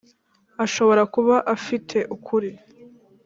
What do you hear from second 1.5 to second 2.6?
afite ukuri.